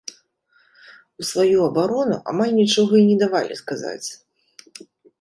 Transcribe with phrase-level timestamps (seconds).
[1.23, 4.07] У сваю абарону амаль нічога і не давалі сказаць.